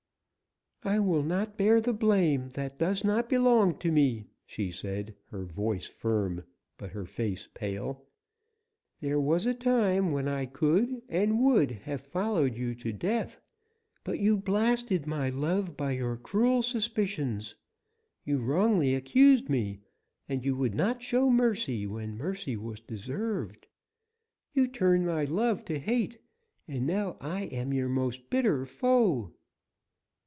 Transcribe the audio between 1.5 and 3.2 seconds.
bear the blame that does